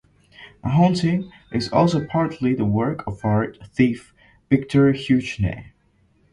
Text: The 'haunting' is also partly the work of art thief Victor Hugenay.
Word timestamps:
The 0.63 0.69
'haunting' 0.69 1.31
is 1.51 1.71
also 1.71 2.03
partly 2.03 2.55
the 2.55 2.65
work 2.65 3.05
of 3.05 3.23
art 3.23 3.59
thief 3.71 4.15
Victor 4.49 4.93
Hugenay. 4.93 5.73